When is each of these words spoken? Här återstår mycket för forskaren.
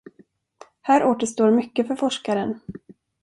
Här 0.81 1.05
återstår 1.05 1.51
mycket 1.51 1.87
för 1.87 1.95
forskaren. 1.95 2.59